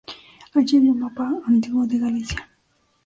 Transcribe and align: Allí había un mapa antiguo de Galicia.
Allí 0.55 0.77
había 0.77 0.93
un 0.93 0.99
mapa 1.01 1.29
antiguo 1.45 1.85
de 1.85 1.99
Galicia. 1.99 2.49